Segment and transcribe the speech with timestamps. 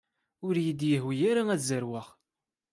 [0.45, 2.07] Ur iyi-d-yehwi ara ad zerweɣ.